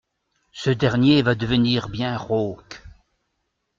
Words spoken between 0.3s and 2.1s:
Ce dernier va devenir